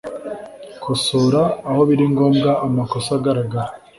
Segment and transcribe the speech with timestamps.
[0.83, 3.71] Kosora aho biri ngombwa amakosa agaragara